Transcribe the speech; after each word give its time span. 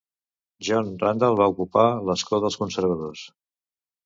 John 0.67 0.87
Randall 1.03 1.37
va 1.41 1.47
ocupar 1.53 1.85
l'escó 2.09 2.41
dels 2.47 2.59
Conservadors. 2.63 3.29